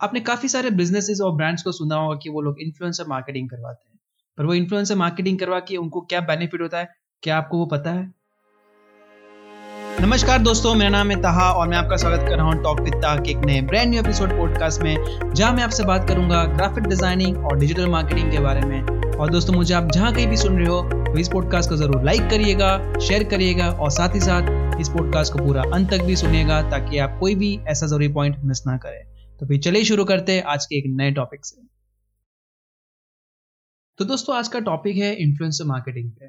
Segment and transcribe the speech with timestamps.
[0.00, 3.88] आपने काफ़ी सारे बिजनेसेस और ब्रांड्स को सुना होगा कि वो लोग इन्फ्लुएंसर मार्केटिंग करवाते
[3.88, 3.98] हैं।
[4.38, 6.88] पर वो इन्फ्लुएंसर मार्केटिंग करवा के उनको क्या बेनिफिट होता है,
[7.22, 8.12] क्या आपको वो पता है?
[10.00, 12.94] नमस्कार दोस्तों, मेरा नाम है तहा और मैं आपका स्वागत कर रहा हूँ टॉक विद
[13.02, 17.44] ताहा एक नए ब्रांड न्यू एपिसोड पॉडकास्ट में, जहाँ मैं आपसे बात करूँगा ग्राफिक डिज़ाइनिंग
[17.44, 18.82] और डिजिटल मार्केटिंग के बारे में।
[19.14, 22.04] और दोस्तों, मुझे आप जहाँ कहीं भी सुन रहे हो तो इस पॉडकास्ट को ज़रूर
[22.04, 26.16] लाइक करिएगा शेयर करिएगा और साथ ही साथ इस पॉडकास्ट को पूरा अंत तक भी
[26.16, 29.09] सुनिएगा ताकि आप कोई भी ऐसा ज़रूरी पॉइंट मिस ना करें।
[29.40, 31.62] तो फिर चलिए शुरू करते हैं आज के एक नए टॉपिक से।
[33.98, 36.26] तो दोस्तों, आज का टॉपिक है इन्फ्लुएंसर मार्केटिंग पे।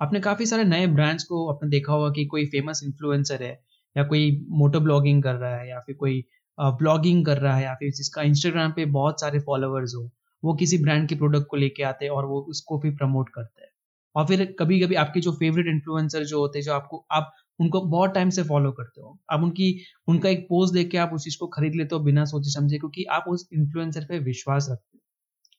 [0.00, 3.52] आपने काफ़ी सारे नए ब्रांड्स को आपने देखा होगा कि कोई फ़ेमस इन्फ्लुएंसर है,
[3.96, 6.24] या कोई मोटर ब्लॉगिंग कर रहा है, या फिर कोई
[6.58, 10.10] ब्लॉगिंग कर रहा है, या फिर जिसका इंस्टाग्राम पे बहुत सारे फॉलोअर्स हो,
[10.44, 13.62] वो किसी ब्रांड के प्रोडक्ट को लेके आते हैं और वो उसको भी प्रमोट करते
[13.62, 13.70] हैं।
[14.16, 17.80] और फिर कभी कभी आपके जो फेवरेट इन्फ्लुएंसर जो होते हैं, जो आपको, आप उनको
[17.80, 21.24] बहुत टाइम से फॉलो करते हो। आप उनकी, उनका एक पोस्ट देख के आप उस
[21.24, 24.90] चीज़ को खरीद लेते हो बिना सोचे समझे, क्योंकि आप उस इन्फ्लुएंसर पे विश्वास रखते
[24.94, 25.00] हो।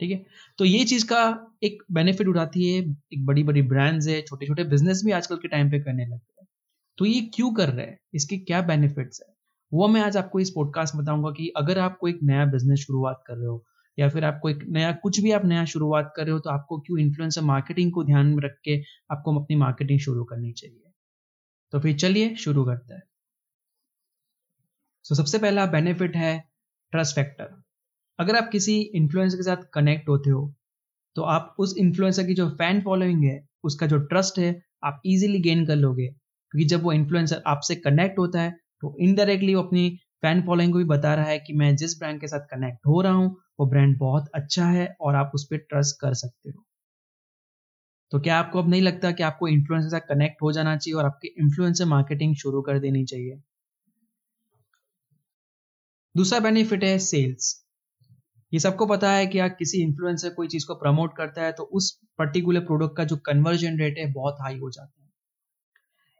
[0.00, 0.26] ठीक है?
[0.58, 4.64] तो ये चीज़ का एक बेनिफिट उठाती है, एक बड़ी बड़ी ब्रांड्स है छोटे छोटे
[4.64, 6.48] बिज़नेस भी आजकल के टाइम पे करने लगते हैं।
[6.98, 7.98] तो ये क्यों कर रहे हैं?
[8.14, 9.34] इसके क्या बेनिफिट्स है?
[9.72, 13.34] वो मैं आज आपको इस पॉडकास्ट बताऊँगा कि अगर आप कोई नया बिज़नेस शुरुआत कर
[13.34, 13.66] रहे हो
[13.98, 16.78] या फिर आपको एक नया कुछ भी आप नया शुरुआत कर रहे हो तो आपको
[16.80, 18.76] क्यों इन्फ्लुएंसर मार्केटिंग को ध्यान में रख के
[19.10, 20.92] आपको अपनी मार्केटिंग शुरू करनी चाहिए?
[21.72, 23.02] तो फिर चलिए शुरू करते हैं।
[25.04, 26.44] तो so, सबसे पहला बेनिफिट है
[26.92, 27.62] ट्रस्ट फैक्टर
[28.18, 30.54] अगर आप किसी इन्फ्लुएंसर के साथ कनेक्ट होते हो
[31.16, 35.38] तो आप उस इन्फ्लुएंसर की जो फ़ैन फॉलोइंग है उसका जो ट्रस्ट है आप इजीली
[35.40, 38.50] गेन कर लोगे क्योंकि जब वो इन्फ्लुएंसर आपसे कनेक्ट होता है
[38.80, 42.20] तो इनडायरेक्टली वो अपनी फ़ैन फॉलोइंग को भी बता रहा है कि मैं जिस ब्रांड
[42.20, 45.56] के साथ कनेक्ट हो रहा हूँ, वो ब्रांड बहुत अच्छा है और आप उस पर
[45.58, 46.64] ट्रस्ट कर सकते हो।
[48.12, 51.04] तो क्या आपको अब नहीं लगता कि आपको इन्फ्लुएंसर से कनेक्ट हो जाना चाहिए और
[51.04, 53.40] आपकी इन्फ्लुएंसर मार्केटिंग शुरू कर देनी चाहिए?
[56.14, 57.52] दूसरा बेनिफिट है सेल्स
[58.52, 61.62] ये सबको पता है कि आप किसी इन्फ्लुएंसर कोई चीज़ को प्रमोट करता है तो
[61.72, 65.08] उस पर्टिकुलर प्रोडक्ट का जो कन्वर्जन रेट है बहुत हाई हो जाता है।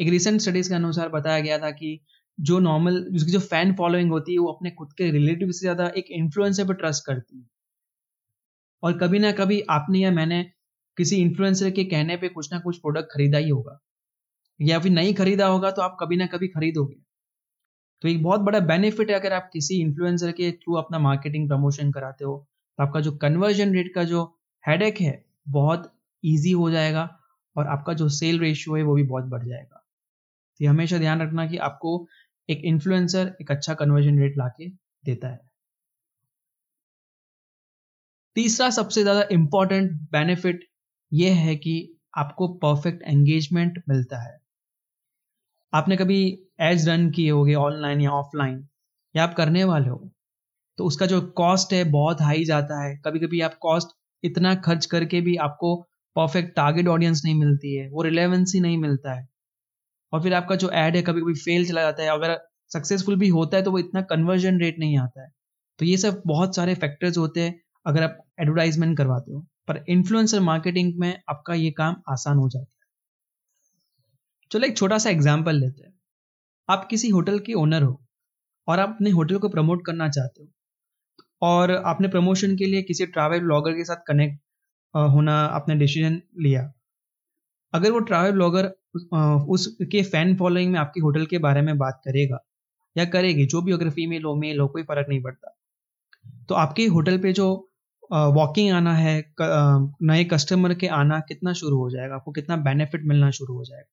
[0.00, 1.90] एक रिसेंट स्टडीज़ के अनुसार बताया गया था कि
[2.38, 5.88] जो नॉर्मल जिसकी जो फ़ैन फॉलोइंग होती है, वो अपने खुद के रिलेटिव से ज़्यादा
[5.96, 7.44] एक इन्फ्लुएंसर पर ट्रस्ट करती है।
[8.82, 10.42] और कभी ना कभी आपने या मैंने
[10.98, 13.78] किसी इन्फ्लुएंसर के कहने पे कुछ ना कुछ प्रोडक्ट खरीदा ही होगा।
[14.60, 16.96] या फिर नहीं खरीदा होगा तो आप कभी ना कभी खरीदोगे।
[18.02, 21.92] तो एक बहुत बड़ा बेनिफिट है अगर आप किसी इन्फ्लुएंसर के थ्रू अपना मार्केटिंग प्रमोशन
[21.92, 22.36] कराते हो
[22.78, 24.24] तो आपका जो कन्वर्जन रेट का जो
[24.64, 25.92] हेडेक है, बहुत
[26.24, 27.08] ईजी हो जाएगा
[27.56, 29.84] और आपका जो सेल रेशियो है, वो भी बहुत बढ़ जाएगा।
[30.60, 31.98] तो हमेशा ध्यान रखना कि आपको
[32.48, 34.68] एक इन्फ्लुएंसर एक अच्छा कन्वर्जन रेट लाके
[35.04, 35.40] देता है।
[38.36, 40.64] तीसरा सबसे ज़्यादा इंपॉर्टेंट बेनिफिट
[41.12, 41.74] ये है कि
[42.16, 44.38] आपको परफेक्ट एंगेजमेंट मिलता है।
[45.72, 46.18] आपने कभी
[46.60, 48.66] एड्स रन किए होंगे ऑनलाइन या ऑफलाइन
[49.14, 49.98] या आप करने वाले हो
[50.78, 54.86] तो उसका जो कॉस्ट है बहुत हाई जाता है। कभी कभी आप कॉस्ट इतना खर्च
[54.86, 55.74] करके भी आपको
[56.16, 59.28] परफेक्ट टारगेट ऑडियंस नहीं मिलती है, वो रिलेवेंसी नहीं मिलता है।
[60.12, 62.38] और फिर आपका जो एड है कभी कभी फेल चला जाता है, अगर
[62.70, 65.28] सक्सेसफुल भी होता है तो वो इतना कन्वर्जन रेट नहीं आता है।
[65.78, 70.40] तो ये सब बहुत सारे फैक्टर्स होते हैं, अगर आप एडवर्टाइजमेंट करवाते हो, पर इन्फ्लुएंसर
[70.42, 72.86] मार्केटिंग में आपका ये काम आसान हो जाता है।
[74.50, 75.92] चलो एक छोटा सा एग्ज़ाम्पल लेते हैं।
[76.68, 78.00] आप किसी होटल के ओनर हो,
[78.68, 80.48] और आप अपने होटल को प्रमोट करना चाहते हो,
[81.42, 84.40] और आपने प्रमोशन के लिए किसी ट्रैवल ब्लॉगर के साथ कनेक्ट
[84.94, 86.62] होना, आपने डिसीज़न लिया
[87.74, 88.66] अगर वो ट्रैवल ब्लॉगर
[89.50, 92.38] उसके फ़ैन फॉलोइंग में आपके होटल के बारे में बात करेगा,
[92.96, 95.54] या करेगी, जो भी अगर फीमेल हो मेल हो, कोई फ़र्क नहीं पड़ता।
[96.48, 97.48] तो आपके होटल पे जो
[98.10, 102.14] वॉकिंग आना है नए कस्टमर के आना कितना शुरू हो जाएगा?
[102.16, 103.84] आपको कितना बेनिफिट मिलना शुरू हो जाएगा?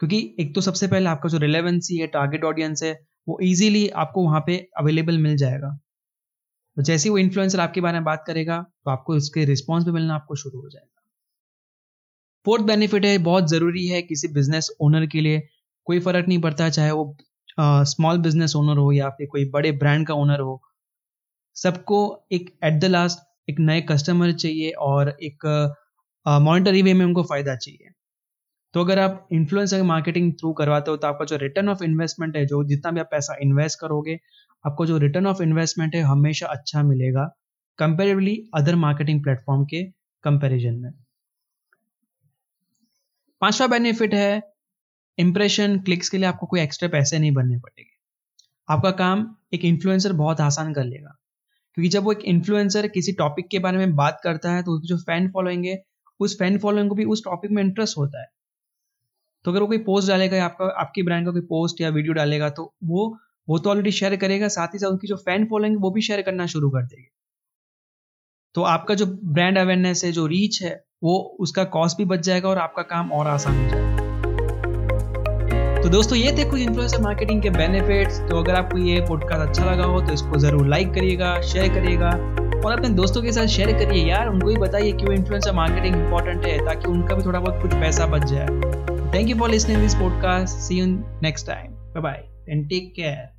[0.00, 2.92] क्योंकि एक तो सबसे पहले आपका जो रिलेवेंसी है टारगेट ऑडियंस है,
[3.26, 5.68] वो इजीली आपको वहाँ पे अवेलेबल मिल जाएगा।
[6.76, 10.14] तो जैसे वो इन्फ्लुएंसर आपके बारे में बात करेगा तो आपको उसके रिस्पॉन्स भी मिलना
[10.14, 10.93] आपको शुरू हो जाएगा।
[12.46, 15.42] फोर्थ बेनिफिट है, बहुत ज़रूरी है किसी बिज़नेस ओनर के लिए।
[15.86, 17.16] कोई फ़र्क नहीं पड़ता, चाहे वो
[17.86, 20.60] स्मॉल बिज़नेस ओनर हो या फिर कोई बड़े ब्रांड का ओनर हो।
[21.56, 21.98] सबको
[22.32, 23.18] एक एट द लास्ट
[23.50, 25.46] एक नए कस्टमर चाहिए और एक
[26.26, 27.90] मॉनिटरी वे में उनको फ़ायदा चाहिए।
[28.74, 32.44] तो अगर आप इन्फ्लुएंसर मार्केटिंग थ्रू करवाते हो तो आपका जो रिटर्न ऑफ़ इन्वेस्टमेंट है,
[32.46, 34.18] जो जितना भी आप पैसा इन्वेस्ट करोगे,
[34.64, 37.24] आपको जो रिटर्न ऑफ़ इन्वेस्टमेंट है, हमेशा अच्छा मिलेगा।
[37.78, 39.82] कंपेरेटिवली अदर मार्केटिंग प्लेटफॉर्म के
[40.24, 40.90] कंपैरिजन में।
[43.44, 44.42] पांचवा बेनिफिट है
[45.18, 47.90] इंप्रेशन क्लिक्स के लिए आपको कोई एक्स्ट्रा पैसे नहीं भरने पड़ेंगे।
[48.68, 51.16] आपका काम एक इन्फ्लुएंसर बहुत आसान कर लेगा।
[51.74, 54.88] क्योंकि जब वो एक इन्फ्लुएंसर किसी टॉपिक के बारे में बात करता है तो उसकी
[54.88, 55.84] जो फ़ैन फॉलोइंग है,
[56.20, 58.26] उस फ़ैन फॉलोइंग को भी उस टॉपिक में इंटरेस्ट होता है।
[59.44, 62.12] तो अगर वो कोई पोस्ट डालेगा या आपका, आपकी ब्रांड का कोई पोस्ट या वीडियो
[62.12, 63.18] डालेगा तो वो
[63.48, 66.22] वो तो ऑलरेडी शेयर करेगा, साथ ही साथ उनकी जो फ़ैन फॉलोइंग वो भी शेयर
[66.22, 67.10] करना शुरू कर देगी।
[68.54, 72.48] तो आपका जो ब्रांड अवेयरनेस है, जो रीच है वो उसका कॉस्ट भी बच जाएगा
[72.48, 74.02] और आपका काम और आसान हो जाएगा।
[75.82, 79.70] तो दोस्तों, ये थे कुछ इन्फ्लुएंसर मार्केटिंग के बेनिफिट्स तो अगर आपको ये पॉडकास्ट अच्छा
[79.70, 82.10] लगा हो तो इसको ज़रूर लाइक करिएगा शेयर करिएगा
[82.60, 86.46] और अपने दोस्तों के साथ शेयर करिए। यार, उनको भी बताइए क्यों इन्फ्लुएंसर मार्केटिंग इंपॉर्टेंट
[86.46, 88.46] है, ताकि उनका भी थोड़ा बहुत कुछ पैसा बच जाए।
[89.14, 90.86] Thank you for listening this podcast see you
[91.22, 93.33] next time bye bye and take care